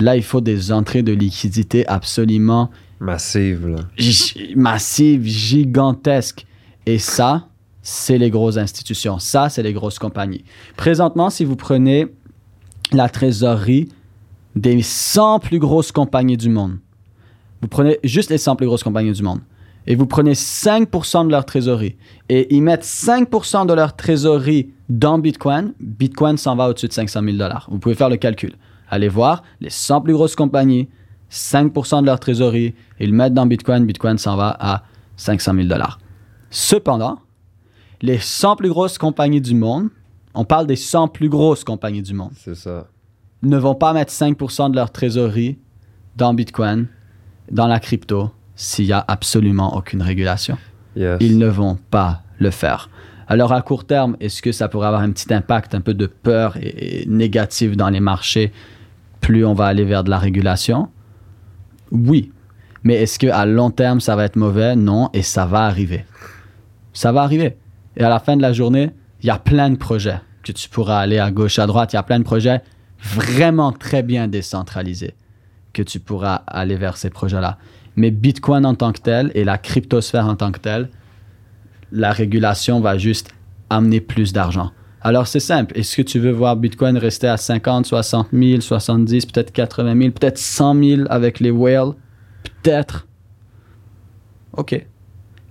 Là, 0.00 0.16
il 0.16 0.22
faut 0.22 0.40
des 0.40 0.72
entrées 0.72 1.02
de 1.02 1.12
liquidité 1.12 1.86
absolument 1.88 2.70
Massive, 3.00 3.66
là. 3.68 3.76
gi- 3.96 4.52
massives, 4.56 5.24
gigantesques. 5.24 6.46
Et 6.86 6.98
ça, 6.98 7.48
c'est 7.82 8.18
les 8.18 8.30
grosses 8.30 8.56
institutions. 8.56 9.18
Ça, 9.18 9.48
c'est 9.48 9.62
les 9.62 9.72
grosses 9.72 9.98
compagnies. 9.98 10.44
Présentement, 10.76 11.30
si 11.30 11.44
vous 11.44 11.56
prenez 11.56 12.06
la 12.92 13.08
trésorerie 13.08 13.88
des 14.54 14.82
100 14.82 15.40
plus 15.40 15.58
grosses 15.58 15.92
compagnies 15.92 16.36
du 16.36 16.48
monde, 16.48 16.78
vous 17.60 17.68
prenez 17.68 17.98
juste 18.04 18.30
les 18.30 18.38
100 18.38 18.56
plus 18.56 18.66
grosses 18.66 18.82
compagnies 18.82 19.12
du 19.12 19.22
monde, 19.22 19.40
et 19.86 19.94
vous 19.94 20.06
prenez 20.06 20.34
5% 20.34 21.26
de 21.26 21.30
leur 21.30 21.44
trésorerie, 21.44 21.96
et 22.28 22.54
ils 22.54 22.62
mettent 22.62 22.84
5% 22.84 23.66
de 23.66 23.72
leur 23.72 23.96
trésorerie 23.96 24.70
dans 24.88 25.18
Bitcoin, 25.18 25.72
Bitcoin 25.80 26.36
s'en 26.36 26.54
va 26.54 26.68
au-dessus 26.68 26.88
de 26.88 26.92
500 26.92 27.22
000 27.22 27.36
dollars. 27.36 27.66
Vous 27.70 27.78
pouvez 27.78 27.94
faire 27.94 28.10
le 28.10 28.16
calcul. 28.16 28.54
Allez 28.90 29.08
voir 29.08 29.42
les 29.60 29.70
100 29.70 30.02
plus 30.02 30.12
grosses 30.12 30.36
compagnies, 30.36 30.88
5% 31.30 32.02
de 32.02 32.06
leur 32.06 32.20
trésorerie, 32.20 32.74
ils 33.00 33.14
mettent 33.14 33.32
dans 33.32 33.46
Bitcoin, 33.46 33.86
Bitcoin 33.86 34.18
s'en 34.18 34.36
va 34.36 34.56
à 34.60 34.82
500 35.16 35.54
000 35.54 35.66
dollars. 35.66 35.98
Cependant, 36.50 37.18
les 38.02 38.18
100 38.18 38.56
plus 38.56 38.68
grosses 38.68 38.98
compagnies 38.98 39.40
du 39.40 39.54
monde, 39.54 39.88
on 40.34 40.44
parle 40.44 40.66
des 40.66 40.76
100 40.76 41.08
plus 41.08 41.28
grosses 41.28 41.64
compagnies 41.64 42.02
du 42.02 42.14
monde, 42.14 42.32
C'est 42.36 42.54
ça. 42.56 42.86
ne 43.42 43.56
vont 43.56 43.74
pas 43.74 43.92
mettre 43.92 44.12
5% 44.12 44.70
de 44.70 44.76
leur 44.76 44.90
trésorerie 44.90 45.58
dans 46.16 46.34
Bitcoin, 46.34 46.88
dans 47.50 47.66
la 47.66 47.80
crypto, 47.80 48.30
s'il 48.54 48.86
n'y 48.86 48.92
a 48.92 49.04
absolument 49.08 49.76
aucune 49.76 50.02
régulation. 50.02 50.58
Yes. 50.96 51.18
Ils 51.20 51.38
ne 51.38 51.46
vont 51.46 51.78
pas 51.90 52.22
le 52.38 52.50
faire. 52.50 52.90
Alors 53.28 53.52
à 53.52 53.62
court 53.62 53.84
terme, 53.86 54.16
est-ce 54.20 54.42
que 54.42 54.52
ça 54.52 54.68
pourrait 54.68 54.88
avoir 54.88 55.02
un 55.02 55.10
petit 55.10 55.32
impact, 55.32 55.74
un 55.74 55.80
peu 55.80 55.94
de 55.94 56.06
peur 56.06 56.56
et, 56.60 57.02
et 57.02 57.06
négatif 57.06 57.76
dans 57.76 57.88
les 57.88 58.00
marchés 58.00 58.52
plus 59.20 59.46
on 59.46 59.54
va 59.54 59.66
aller 59.66 59.84
vers 59.84 60.04
de 60.04 60.10
la 60.10 60.18
régulation? 60.18 60.88
Oui. 61.90 62.32
Mais 62.82 62.94
est-ce 62.94 63.18
qu'à 63.18 63.46
long 63.46 63.70
terme, 63.70 64.00
ça 64.00 64.16
va 64.16 64.24
être 64.24 64.36
mauvais? 64.36 64.74
Non, 64.74 65.08
et 65.12 65.22
ça 65.22 65.46
va 65.46 65.60
arriver. 65.64 66.04
Ça 66.92 67.12
va 67.12 67.22
arriver. 67.22 67.56
Et 67.96 68.02
à 68.02 68.08
la 68.08 68.18
fin 68.18 68.36
de 68.36 68.42
la 68.42 68.52
journée, 68.52 68.90
il 69.20 69.26
y 69.26 69.30
a 69.30 69.38
plein 69.38 69.70
de 69.70 69.76
projets 69.76 70.20
que 70.42 70.52
tu 70.52 70.68
pourras 70.68 70.98
aller 70.98 71.18
à 71.18 71.30
gauche, 71.30 71.58
à 71.58 71.66
droite. 71.66 71.92
Il 71.92 71.96
y 71.96 71.98
a 71.98 72.02
plein 72.02 72.18
de 72.18 72.24
projets 72.24 72.62
vraiment 73.02 73.72
très 73.72 74.02
bien 74.02 74.28
décentralisés 74.28 75.14
que 75.72 75.82
tu 75.82 76.00
pourras 76.00 76.42
aller 76.46 76.76
vers 76.76 76.96
ces 76.96 77.10
projets-là. 77.10 77.58
Mais 77.96 78.10
Bitcoin 78.10 78.64
en 78.64 78.74
tant 78.74 78.92
que 78.92 79.00
tel 79.00 79.30
et 79.34 79.44
la 79.44 79.58
cryptosphère 79.58 80.26
en 80.26 80.36
tant 80.36 80.52
que 80.52 80.58
telle, 80.58 80.88
la 81.90 82.12
régulation 82.12 82.80
va 82.80 82.98
juste 82.98 83.30
amener 83.70 84.00
plus 84.00 84.32
d'argent. 84.32 84.70
Alors 85.02 85.26
c'est 85.26 85.40
simple. 85.40 85.76
Est-ce 85.76 85.96
que 85.96 86.02
tu 86.02 86.18
veux 86.18 86.30
voir 86.30 86.56
Bitcoin 86.56 86.96
rester 86.96 87.26
à 87.26 87.36
50, 87.36 87.86
60 87.86 88.28
000, 88.32 88.60
70, 88.60 89.26
peut-être 89.26 89.52
80 89.52 89.98
000, 89.98 90.10
peut-être 90.12 90.38
100 90.38 90.82
000 90.82 91.02
avec 91.10 91.40
les 91.40 91.50
whales? 91.50 91.92
Peut-être. 92.44 93.06
OK. 94.56 94.86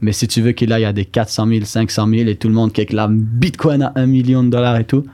Mais 0.01 0.13
si 0.13 0.27
tu 0.27 0.41
veux 0.41 0.51
qu'il 0.51 0.73
aille 0.73 0.85
à 0.85 0.93
des 0.93 1.05
400 1.05 1.47
000, 1.47 1.65
500 1.65 2.09
000 2.09 2.27
et 2.27 2.35
tout 2.35 2.47
le 2.47 2.55
monde 2.55 2.71
réclame 2.75 3.19
Bitcoin 3.19 3.83
à 3.83 3.93
1 3.95 4.07
million 4.07 4.43
de 4.43 4.49
dollars 4.49 4.77
et 4.77 4.83
tout, 4.83 5.05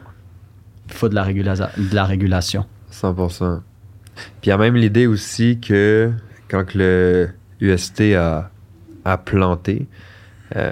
il 0.87 0.93
faut 0.93 1.09
de 1.09 1.15
la, 1.15 1.23
régulation. 1.23 2.65
100%. 2.91 3.59
Puis 4.15 4.23
il 4.45 4.49
y 4.49 4.51
a 4.51 4.57
même 4.57 4.75
l'idée 4.75 5.05
aussi 5.05 5.59
que 5.59 6.11
quand 6.47 6.73
le 6.73 7.29
UST 7.59 8.15
a, 8.15 8.49
planté, 9.25 9.87
euh, 10.55 10.71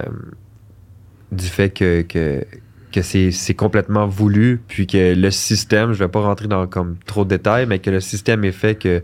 du 1.32 1.46
fait 1.46 1.70
que, 1.70 2.02
que, 2.02 2.44
c'est 3.02 3.54
complètement 3.54 4.06
voulu, 4.06 4.62
puis 4.66 4.86
que 4.86 5.14
le 5.14 5.30
système, 5.30 5.92
je 5.92 5.98
vais 5.98 6.08
pas 6.08 6.20
rentrer 6.20 6.48
dans 6.48 6.66
comme 6.66 6.96
trop 7.04 7.24
de 7.24 7.30
détails, 7.30 7.66
mais 7.66 7.78
que 7.78 7.90
le 7.90 8.00
système 8.00 8.44
est 8.44 8.52
fait 8.52 8.74
que 8.74 9.02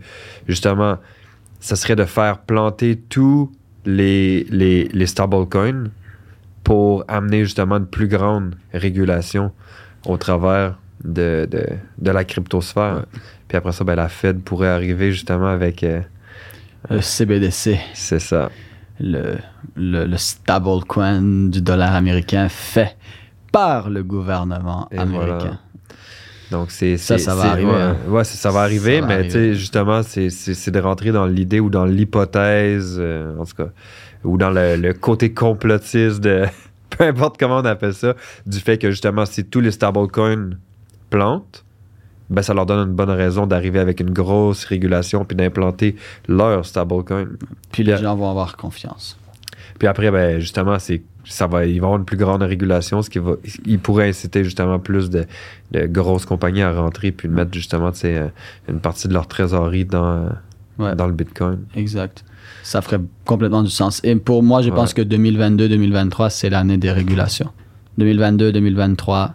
justement, 0.49 0.97
ça 1.61 1.77
serait 1.77 1.97
de 1.97 2.07
faire 2.07 2.39
planter 2.39 2.97
tous 2.97 3.53
les, 3.85 4.45
les, 4.51 4.89
les 4.89 5.07
stablecoins 5.07 5.85
pour 6.65 7.05
amener 7.09 7.45
justement 7.45 7.77
une 7.77 7.87
plus 7.87 8.09
grande 8.09 8.55
régulation 8.73 9.53
au 10.07 10.17
travers 10.17 10.79
de, 11.05 11.49
de, 11.51 11.67
de 11.99 12.11
la 12.11 12.25
cryptosphère. 12.25 12.97
Ouais. 12.97 13.21
Puis 13.49 13.59
après 13.59 13.73
ça, 13.73 13.85
ben, 13.85 13.97
la 13.97 14.09
Fed 14.09 14.43
pourrait 14.43 14.69
arriver 14.69 15.11
justement 15.13 15.49
avec. 15.49 15.83
euh, 15.83 16.01
Le 16.91 17.01
CBDC, 17.01 17.79
c'est 17.95 18.19
ça. 18.21 18.51
le, 19.01 19.37
le, 19.77 20.05
le 20.07 20.17
stablecoin 20.17 21.21
du 21.49 21.61
dollar 21.61 21.95
américain 21.95 22.49
fait 22.49 22.97
par 23.51 23.91
le 23.91 24.03
gouvernement 24.03 24.89
Et 24.93 24.99
américain. 24.99 25.39
voilà. 25.39 25.59
Donc, 26.53 26.71
c'est. 26.71 26.97
Ça, 26.99 27.19
ça 27.19 27.35
va 27.35 27.51
arriver, 27.51 27.71
hein. 27.73 27.97
Ouais, 28.09 28.23
ça 28.25 28.51
va 28.51 28.61
arriver, 28.61 29.01
va 29.01 29.07
mais 29.09 29.15
arriver. 29.15 29.55
justement, 29.55 30.03
c'est- 30.05 30.71
de 30.71 30.79
rentrer 30.81 31.11
dans 31.11 31.27
l'idée 31.27 31.59
ou 31.61 31.69
dans 31.71 31.85
l'hypothèse, 31.85 32.97
euh, 33.01 33.37
en 33.39 33.45
tout 33.45 33.57
cas, 33.57 33.69
ou 34.23 34.37
dans 34.39 34.51
le, 34.51 34.77
le 34.77 34.93
côté 34.93 35.33
complotiste 35.35 36.21
de. 36.21 36.45
Peu 36.91 37.05
importe 37.05 37.39
comment 37.39 37.57
on 37.59 37.65
appelle 37.65 37.95
ça, 37.95 38.15
du 38.47 38.59
fait 38.61 38.77
que 38.79 38.91
justement, 38.91 39.25
si 39.25 39.45
tous 39.47 39.61
les 39.61 39.71
stablecoins 39.71 40.51
plantent, 41.09 41.65
ben 42.29 42.43
ça 42.43 42.53
leur 42.55 42.67
donne 42.67 42.87
une 42.89 42.95
bonne 42.95 43.11
raison 43.11 43.47
d'arriver 43.47 43.79
avec 43.79 44.01
une 44.01 44.11
grosse 44.11 44.65
régulation 44.67 45.25
puis 45.25 45.35
d'implanter 45.37 45.97
leur 46.29 46.65
stablecoin. 46.67 47.27
Puis 47.73 47.83
les 47.83 47.95
Puis, 47.95 48.03
gens 48.03 48.15
vont 48.15 48.31
avoir 48.31 48.57
confiance. 48.57 49.19
Puis 49.83 49.89
après, 49.89 50.13
ben, 50.13 50.39
justement, 50.39 50.79
c'est 50.79 51.03
ça 51.25 51.49
va, 51.49 51.67
ils 51.67 51.81
vont 51.81 51.89
avoir 51.89 51.99
une 51.99 52.05
plus 52.05 52.17
grande 52.17 52.41
régulation, 52.45 53.03
ce 53.03 53.11
qui 53.11 53.19
va, 53.19 53.33
il 53.67 53.81
pourrait 53.81 54.09
inciter 54.11 54.45
justement 54.45 54.79
plus 54.79 55.11
de, 55.11 55.25
de 55.73 55.87
grosses 55.87 56.25
compagnies 56.25 56.63
à 56.63 56.73
rentrer 56.73 57.11
puis 57.11 57.27
de 57.27 57.35
mettre 57.35 57.53
justement, 57.53 57.91
euh, 58.05 58.29
une 58.69 58.79
partie 58.79 59.09
de 59.09 59.13
leur 59.13 59.27
trésorerie 59.27 59.85
dans, 59.85 60.29
Ouais. 60.79 60.95
dans 60.95 61.09
le 61.09 61.13
Bitcoin. 61.13 61.65
Exact. 61.75 62.25
Ça 62.63 62.81
ferait 62.81 63.01
complètement 63.25 63.65
du 63.65 63.71
sens. 63.71 64.01
Et 64.05 64.15
pour 64.15 64.45
moi, 64.45 64.63
je 64.63 64.71
pense 64.71 64.95
que 64.95 65.03
2022-2023, 65.03 66.31
c'est 66.31 66.49
l'année 66.49 66.77
des 66.77 66.93
régulations. 66.93 67.51
2022-2023, 67.99 69.33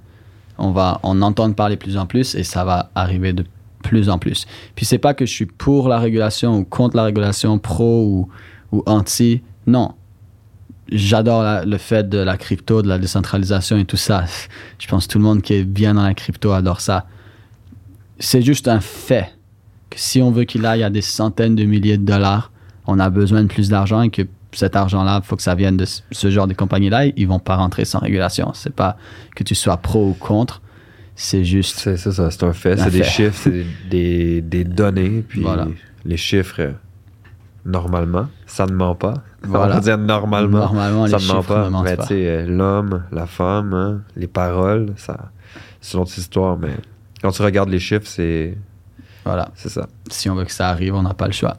on 0.60 0.72
va 0.72 1.02
en 1.04 1.22
entendre 1.22 1.56
parler 1.56 1.76
de 1.76 1.82
plus 1.82 1.98
en 1.98 2.06
plus 2.06 2.36
et 2.36 2.44
ça 2.44 2.64
va 2.64 2.90
arriver 2.96 3.34
de 3.34 3.44
plus 3.84 4.10
en 4.10 4.18
plus. 4.18 4.46
Puis 4.76 4.86
c'est 4.86 4.98
pas 4.98 5.14
que 5.14 5.26
je 5.26 5.32
suis 5.34 5.46
pour 5.46 5.90
la 5.90 6.00
régulation 6.00 6.58
ou 6.58 6.64
contre 6.64 6.96
la 6.96 7.04
régulation, 7.04 7.60
pro 7.60 8.06
ou, 8.06 8.30
ou 8.72 8.84
anti. 8.86 9.42
Non. 9.66 9.92
J'adore 10.92 11.66
le 11.66 11.78
fait 11.78 12.08
de 12.08 12.18
la 12.18 12.38
crypto, 12.38 12.82
de 12.82 12.88
la 12.88 12.98
décentralisation 12.98 13.78
et 13.78 13.86
tout 13.86 13.98
ça. 13.98 14.24
Je 14.80 14.88
pense 14.88 15.06
que 15.08 15.12
tout 15.14 15.18
le 15.18 15.24
monde 15.26 15.42
qui 15.42 15.54
est 15.54 15.64
bien 15.64 15.94
dans 15.96 16.04
la 16.04 16.14
crypto 16.14 16.52
adore 16.52 16.80
ça. 16.82 17.06
C'est 18.20 18.42
juste 18.42 18.68
un 18.68 18.80
fait 18.80 19.34
que 19.90 20.00
si 20.00 20.22
on 20.22 20.32
veut 20.32 20.44
qu'il 20.46 20.66
aille 20.66 20.84
à 20.84 20.90
des 20.90 21.02
centaines 21.02 21.56
de 21.56 21.64
milliers 21.66 21.98
de 21.98 22.06
dollars, 22.06 22.52
on 22.88 23.00
a 23.00 23.10
besoin 23.10 23.42
de 23.44 23.48
plus 23.48 23.70
d'argent 23.70 24.02
et 24.02 24.10
que 24.10 24.22
cet 24.54 24.76
argent-là, 24.76 25.20
il 25.24 25.28
faut 25.28 25.36
que 25.36 25.42
ça 25.44 25.56
vienne 25.56 25.78
de 25.78 25.86
ce- 25.86 26.30
genre 26.32 26.48
de 26.48 26.54
compagnie-là. 26.54 27.06
Ils 27.16 27.28
vont 27.28 27.40
pas 27.40 27.58
rentrer 27.58 27.86
sans 27.86 28.00
régulation. 28.00 28.52
C'est 28.54 28.74
pas 28.74 28.98
que 29.36 29.44
tu 29.44 29.56
sois 29.56 29.78
pro 29.78 30.10
ou 30.10 30.14
contre. 30.14 30.62
C'est 31.16 31.44
juste. 31.44 31.78
C'est 31.80 31.98
ça, 31.98 32.32
c'est 32.32 32.44
un 32.44 32.54
fait. 32.54 32.78
C'est 32.78 32.92
des 32.92 33.04
chiffres, 33.04 33.38
c'est 33.44 33.66
des, 33.90 34.42
des 34.42 34.64
données. 34.64 35.24
Puis 35.28 35.42
Voilà. 35.42 35.68
les 36.06 36.18
chiffres, 36.18 36.56
euh, 36.62 36.72
normalement, 37.66 38.28
ça 38.46 38.66
ne 38.66 38.72
ment 38.72 38.96
pas. 38.96 39.16
On 39.46 39.50
va 39.50 39.80
dire 39.80 39.98
normalement. 39.98 40.60
Normalement, 40.60 41.08
ça 41.08 41.18
les 41.18 41.28
ne 41.28 41.34
ment 41.34 41.44
pas. 41.44 41.70
ne 41.70 41.84
mais 41.84 41.96
pas. 41.96 42.04
tu 42.04 42.10
sais, 42.10 42.28
euh, 42.28 42.46
l'homme, 42.48 43.04
la 43.12 43.28
femme, 43.28 43.74
hein, 43.74 44.02
les 44.16 44.28
paroles, 44.28 44.94
ça, 44.98 45.18
c'est 45.82 45.96
une 45.98 46.04
autre 46.04 46.18
histoire. 46.18 46.58
Mais 46.58 46.76
quand 47.22 47.32
tu 47.32 47.42
regardes 47.42 47.70
les 47.70 47.80
chiffres, 47.80 48.08
c'est 48.08 48.58
Voilà. 49.26 49.50
c'est 49.56 49.70
ça. 49.70 49.88
Si 50.10 50.30
on 50.30 50.36
veut 50.36 50.46
que 50.46 50.52
ça 50.52 50.70
arrive, 50.70 50.96
on 50.96 51.04
n'a 51.04 51.14
pas 51.14 51.28
le 51.28 51.34
choix. 51.34 51.58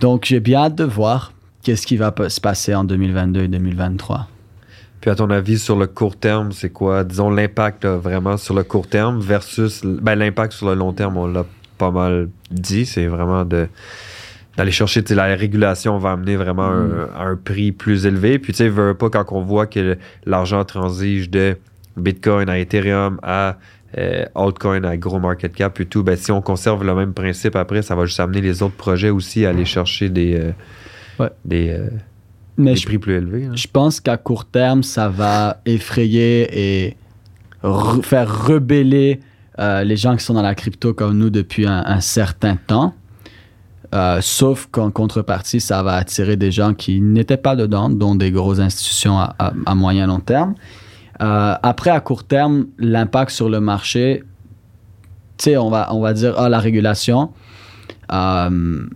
Donc, 0.00 0.24
j'ai 0.24 0.40
bien 0.40 0.64
hâte 0.64 0.74
de 0.74 0.84
voir 0.84 1.32
qu'est-ce 1.62 1.86
qui 1.86 1.96
va 1.96 2.12
se 2.28 2.40
passer 2.40 2.74
en 2.74 2.84
2022 2.84 3.42
et 3.42 3.48
2023. 3.48 4.28
Puis 5.00 5.10
à 5.10 5.16
ton 5.16 5.28
avis, 5.30 5.58
sur 5.58 5.76
le 5.76 5.86
court 5.86 6.16
terme, 6.16 6.52
c'est 6.52 6.70
quoi, 6.70 7.04
disons, 7.04 7.28
l'impact 7.30 7.84
là, 7.84 7.96
vraiment 7.96 8.36
sur 8.38 8.54
le 8.54 8.64
court 8.64 8.86
terme 8.86 9.20
versus 9.20 9.84
ben, 9.84 10.14
l'impact 10.14 10.54
sur 10.54 10.66
le 10.66 10.74
long 10.74 10.94
terme, 10.94 11.18
on 11.18 11.26
l'a 11.26 11.44
pas 11.76 11.90
mal 11.90 12.28
dit, 12.50 12.86
c'est 12.86 13.06
vraiment 13.06 13.44
de 13.44 13.68
d'aller 14.56 14.70
chercher, 14.70 15.02
la 15.10 15.24
régulation 15.34 15.98
va 15.98 16.12
amener 16.12 16.36
vraiment 16.36 16.70
Mm. 16.70 17.06
un, 17.18 17.36
prix 17.36 17.72
plus 17.72 18.06
élevé. 18.06 18.38
Puis 18.38 18.52
tu 18.52 18.58
sais, 18.58 18.68
veut 18.68 18.94
pas 18.94 19.10
quand 19.10 19.24
on 19.32 19.40
voit 19.42 19.66
que 19.66 19.96
l'argent 20.26 20.64
transige 20.64 21.28
de 21.30 21.56
Bitcoin 21.96 22.48
à 22.48 22.58
Ethereum 22.58 23.18
à 23.22 23.56
euh, 23.96 24.24
altcoin 24.34 24.82
à 24.82 24.96
gros 24.96 25.20
market 25.20 25.54
cap 25.54 25.78
et 25.78 25.86
tout, 25.86 26.02
ben 26.02 26.16
si 26.16 26.32
on 26.32 26.42
conserve 26.42 26.82
le 26.84 26.94
même 26.96 27.12
principe 27.14 27.54
après, 27.54 27.82
ça 27.82 27.94
va 27.94 28.06
juste 28.06 28.18
amener 28.18 28.40
les 28.40 28.62
autres 28.62 28.74
projets 28.74 29.10
aussi 29.10 29.46
à 29.46 29.50
aller 29.50 29.64
chercher 29.64 30.08
des, 30.08 30.34
euh, 30.34 30.50
Ouais. 31.20 31.30
des, 31.44 31.68
euh, 31.70 31.88
Mais 32.58 32.72
des 32.72 32.76
je, 32.76 32.86
prix 32.86 32.98
plus 32.98 33.14
élevés. 33.14 33.44
hein. 33.46 33.52
je 33.54 33.66
pense 33.72 34.00
qu'à 34.00 34.16
court 34.16 34.46
terme, 34.46 34.82
ça 34.82 35.08
va 35.08 35.60
effrayer 35.64 36.48
et 36.86 36.96
re- 37.62 38.02
faire 38.02 38.46
rebeller 38.46 39.20
les 39.58 39.96
gens 39.96 40.16
qui 40.16 40.24
sont 40.24 40.34
dans 40.34 40.42
la 40.42 40.56
crypto 40.56 40.92
comme 40.92 41.16
nous 41.16 41.30
depuis 41.30 41.64
un, 41.66 41.84
un 41.86 42.00
certain 42.00 42.56
temps. 42.56 42.94
Euh, 43.94 44.18
sauf 44.20 44.68
qu'en 44.70 44.90
contrepartie, 44.90 45.60
ça 45.60 45.82
va 45.82 45.94
attirer 45.94 46.36
des 46.36 46.50
gens 46.50 46.74
qui 46.74 47.00
n'étaient 47.00 47.36
pas 47.36 47.54
dedans, 47.56 47.88
dont 47.90 48.14
des 48.14 48.30
grosses 48.30 48.58
institutions 48.60 49.18
à, 49.18 49.34
à- 49.38 49.52
à 49.66 49.74
moyen 49.74 50.06
long 50.06 50.20
terme. 50.20 50.54
Euh, 51.20 51.54
après, 51.62 51.90
à 51.90 52.00
court 52.00 52.24
terme, 52.24 52.66
l'impact 52.78 53.30
sur 53.30 53.48
le 53.48 53.60
marché, 53.60 54.24
tu 55.36 55.44
sais, 55.44 55.56
on 55.56 55.70
va, 55.70 55.92
on 55.94 56.00
va 56.00 56.12
dire, 56.12 56.34
ah, 56.38 56.48
la 56.48 56.58
régulation, 56.58 57.30
euh, 58.12 58.86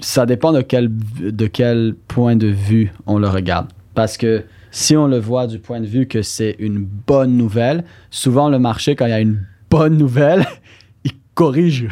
ça 0.00 0.26
dépend 0.26 0.52
de 0.52 0.62
quel, 0.62 0.90
de 1.20 1.46
quel 1.46 1.94
point 2.08 2.36
de 2.36 2.46
vue 2.48 2.92
on 3.06 3.18
le 3.18 3.28
regarde. 3.28 3.66
Parce 3.94 4.16
que 4.16 4.44
si 4.70 4.96
on 4.96 5.06
le 5.06 5.18
voit 5.18 5.46
du 5.46 5.58
point 5.58 5.80
de 5.80 5.86
vue 5.86 6.06
que 6.06 6.22
c'est 6.22 6.56
une 6.58 6.78
bonne 6.78 7.36
nouvelle, 7.36 7.84
souvent 8.10 8.48
le 8.48 8.58
marché, 8.58 8.96
quand 8.96 9.06
il 9.06 9.10
y 9.10 9.14
a 9.14 9.20
une 9.20 9.44
bonne 9.70 9.96
nouvelle, 9.96 10.46
il 11.04 11.12
corrige. 11.34 11.88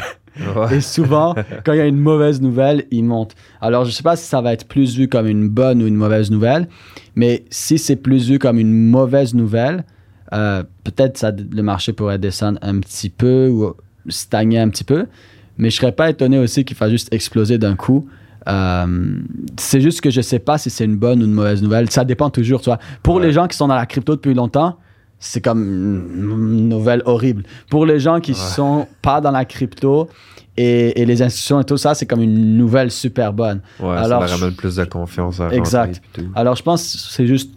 Ouais. 0.56 0.76
Et 0.76 0.80
souvent, 0.80 1.34
quand 1.64 1.72
il 1.72 1.78
y 1.78 1.80
a 1.80 1.86
une 1.86 1.98
mauvaise 1.98 2.40
nouvelle, 2.40 2.84
il 2.90 3.04
monte. 3.04 3.34
Alors, 3.60 3.84
je 3.84 3.90
ne 3.90 3.92
sais 3.92 4.02
pas 4.02 4.16
si 4.16 4.24
ça 4.26 4.40
va 4.40 4.52
être 4.52 4.66
plus 4.68 4.96
vu 4.96 5.08
comme 5.08 5.26
une 5.26 5.48
bonne 5.48 5.82
ou 5.82 5.86
une 5.86 5.96
mauvaise 5.96 6.30
nouvelle, 6.30 6.68
mais 7.16 7.44
si 7.50 7.78
c'est 7.78 7.96
plus 7.96 8.28
vu 8.28 8.38
comme 8.38 8.58
une 8.58 8.88
mauvaise 8.90 9.34
nouvelle, 9.34 9.84
euh, 10.32 10.62
peut-être 10.84 11.16
ça, 11.18 11.32
le 11.32 11.62
marché 11.62 11.92
pourrait 11.92 12.18
descendre 12.18 12.58
un 12.62 12.78
petit 12.80 13.10
peu 13.10 13.48
ou 13.48 13.74
stagner 14.08 14.58
un 14.58 14.68
petit 14.68 14.84
peu. 14.84 15.06
Mais 15.56 15.70
je 15.70 15.76
ne 15.76 15.80
serais 15.80 15.92
pas 15.92 16.08
étonné 16.10 16.38
aussi 16.38 16.64
qu'il 16.64 16.76
fasse 16.76 16.90
juste 16.90 17.12
exploser 17.12 17.58
d'un 17.58 17.74
coup. 17.74 18.06
Euh, 18.48 18.86
c'est 19.58 19.80
juste 19.80 20.00
que 20.00 20.10
je 20.10 20.18
ne 20.18 20.22
sais 20.22 20.38
pas 20.38 20.56
si 20.56 20.70
c'est 20.70 20.84
une 20.84 20.96
bonne 20.96 21.20
ou 21.20 21.24
une 21.24 21.32
mauvaise 21.32 21.62
nouvelle. 21.62 21.90
Ça 21.90 22.04
dépend 22.04 22.30
toujours, 22.30 22.60
tu 22.60 22.66
vois. 22.70 22.78
Pour 23.02 23.16
Ouais. 23.16 23.26
les 23.26 23.32
gens 23.32 23.46
qui 23.48 23.56
sont 23.56 23.66
dans 23.68 23.74
la 23.74 23.84
crypto 23.86 24.14
depuis 24.14 24.34
longtemps, 24.34 24.76
c'est 25.20 25.40
comme 25.40 25.62
une 25.64 26.68
nouvelle 26.68 27.02
horrible. 27.06 27.42
Pour 27.70 27.86
les 27.86 27.98
gens 28.00 28.20
qui 28.20 28.32
Ouais. 28.32 28.36
sont 28.38 28.86
pas 29.02 29.20
dans 29.20 29.30
la 29.32 29.44
crypto 29.44 30.08
et, 30.56 31.00
et 31.00 31.06
les 31.06 31.22
institutions 31.22 31.60
et 31.60 31.64
tout 31.64 31.76
ça, 31.76 31.94
c'est 31.94 32.06
comme 32.06 32.22
une 32.22 32.56
nouvelle 32.56 32.90
super 32.90 33.32
bonne. 33.32 33.60
Ouais, 33.80 33.96
Alors, 33.96 34.26
ça 34.28 34.36
ramène 34.36 34.54
plus 34.54 34.76
de 34.76 34.84
confiance 34.84 35.40
à 35.40 35.50
Exact. 35.52 36.00
Alors 36.34 36.54
je 36.56 36.62
pense 36.62 36.92
que 36.92 36.98
c'est 36.98 37.26
juste 37.26 37.50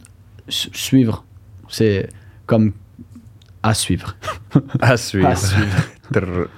su- 0.47 0.69
suivre. 0.73 1.23
C'est 1.69 2.09
comme 2.45 2.73
à 3.63 3.73
suivre. 3.73 4.15
À 4.79 4.97
suivre. 4.97 5.27
À 5.29 5.35
suivre. 5.35 5.67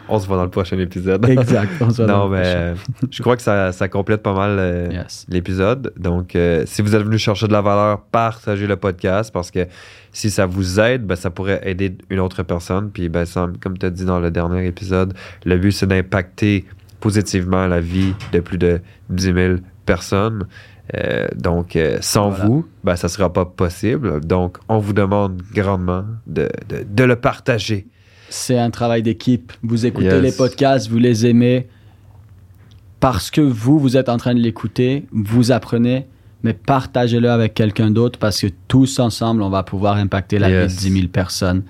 On 0.10 0.20
se 0.20 0.28
voit 0.28 0.38
dans 0.38 0.44
le 0.44 0.50
prochain 0.50 0.78
épisode. 0.80 1.28
Exact. 1.30 1.70
on 1.82 1.90
se 1.90 1.98
voit 1.98 2.06
dans 2.08 2.28
non, 2.28 2.34
le 2.34 2.38
mais 2.40 2.74
je 3.12 3.22
crois 3.22 3.36
que 3.36 3.42
ça, 3.42 3.72
ça 3.72 3.88
complète 3.88 4.22
pas 4.24 4.34
mal 4.34 4.58
euh, 4.60 4.88
Yes. 4.92 5.26
l'épisode. 5.30 5.94
Donc, 5.98 6.36
euh, 6.36 6.64
si 6.66 6.82
vous 6.82 6.96
êtes 6.96 7.04
venu 7.04 7.18
chercher 7.18 7.48
de 7.48 7.54
la 7.54 7.62
valeur, 7.62 8.02
partagez 8.02 8.68
le 8.68 8.76
podcast 8.76 9.32
parce 9.34 9.52
que 9.52 9.68
si 10.12 10.30
ça 10.30 10.46
vous 10.46 10.80
aide, 10.80 11.06
ben, 11.06 11.16
ça 11.16 11.30
pourrait 11.30 11.62
aider 11.64 11.96
une 12.10 12.20
autre 12.20 12.44
personne. 12.44 12.90
Puis, 12.92 13.10
ben, 13.10 13.26
ça- 13.26 13.50
comme 13.62 13.78
tu 13.78 13.86
as 13.86 13.90
dit 13.90 14.06
dans 14.06 14.20
le 14.20 14.32
dernier 14.32 14.66
épisode, 14.68 15.14
le 15.46 15.58
but, 15.58 15.72
c'est 15.72 15.88
d'impacter 15.88 16.66
positivement 17.00 17.68
la 17.68 17.80
vie 17.82 18.14
de 18.32 18.40
plus 18.40 18.58
de 18.58 18.80
10 19.10 19.34
000 19.34 19.56
personnes. 19.86 20.48
Euh, 20.96 21.28
donc, 21.36 21.76
euh, 21.76 21.98
sans 22.02 22.30
Voilà. 22.30 22.46
vous, 22.46 22.68
ben, 22.84 22.96
ça 22.96 23.08
ne 23.08 23.12
sera 23.12 23.32
pas 23.32 23.46
possible. 23.46 24.20
Donc, 24.22 24.58
on 24.70 24.78
vous 24.80 24.94
demande 24.94 25.42
grandement 25.54 26.06
de, 26.28 26.50
de- 26.70 26.86
de 26.88 27.04
le 27.04 27.16
partager. 27.16 27.88
C'est 28.36 28.58
un 28.58 28.72
travail 28.72 29.04
d'équipe. 29.04 29.54
Vous 29.62 29.86
écoutez 29.86 30.08
Yes. 30.08 30.22
les 30.24 30.32
podcasts, 30.32 30.90
vous 30.90 30.98
les 30.98 31.28
aimez 31.28 31.68
parce 33.00 33.30
que 33.30 33.42
vous, 33.42 33.78
vous 33.78 33.96
êtes 33.96 34.10
en 34.10 34.18
train 34.18 34.34
de 34.34 34.40
l'écouter, 34.40 35.06
vous 35.12 35.52
apprenez, 35.52 36.08
mais 36.42 36.54
partagez-le 36.54 37.30
avec 37.30 37.54
quelqu'un 37.54 37.92
d'autre 37.92 38.18
parce 38.18 38.42
que 38.42 38.48
tous 38.68 38.98
ensemble, 38.98 39.44
on 39.44 39.50
va 39.52 39.62
pouvoir 39.62 39.98
impacter 39.98 40.40
la 40.40 40.50
Yes. 40.50 40.72
vie 40.72 40.76
de 40.76 40.82
10 40.96 41.00
000 41.02 41.08
personnes 41.10 41.62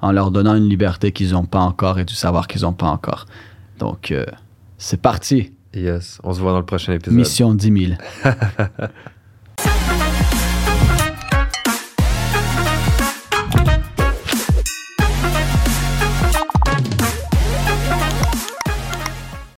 en 0.00 0.12
leur 0.12 0.30
donnant 0.30 0.54
une 0.54 0.68
liberté 0.68 1.10
qu'ils 1.10 1.32
n'ont 1.32 1.44
pas 1.46 1.58
encore 1.58 1.98
et 1.98 2.04
du 2.04 2.14
savoir 2.14 2.46
qu'ils 2.46 2.62
n'ont 2.62 2.72
pas 2.72 2.86
encore. 2.86 3.26
Donc, 3.80 4.12
euh, 4.12 4.24
c'est 4.78 5.00
parti. 5.02 5.50
Yes, 5.74 6.20
on 6.22 6.32
se 6.32 6.40
voit 6.40 6.52
dans 6.52 6.60
le 6.60 6.64
prochain 6.66 6.92
épisode. 6.92 7.16
Mission 7.16 7.52
10 7.52 7.86
000. 7.88 7.98